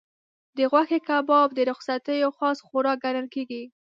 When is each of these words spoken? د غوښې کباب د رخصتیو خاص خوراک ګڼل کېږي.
د 0.57 0.59
غوښې 0.71 0.99
کباب 1.07 1.47
د 1.53 1.59
رخصتیو 1.69 2.35
خاص 2.37 2.57
خوراک 2.67 2.97
ګڼل 3.05 3.27
کېږي. 3.33 3.63